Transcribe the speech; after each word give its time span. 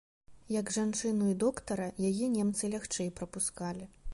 Як 0.53 0.71
жанчыну 0.77 1.27
і 1.33 1.35
доктара, 1.43 1.85
яе 2.09 2.33
немцы 2.39 2.73
лягчэй 2.77 3.13
прапускалі. 3.21 3.85